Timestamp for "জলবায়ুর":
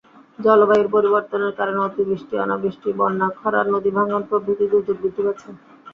0.39-0.89